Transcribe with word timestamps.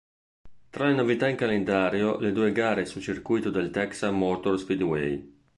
Tra 0.71 0.87
le 0.87 0.95
novità 0.95 1.27
in 1.27 1.35
calendario 1.35 2.17
le 2.17 2.31
due 2.31 2.51
gare 2.51 2.87
sul 2.87 3.03
circuito 3.03 3.51
del 3.51 3.69
Texas 3.69 4.11
Motor 4.11 4.57
Speedway. 4.57 5.39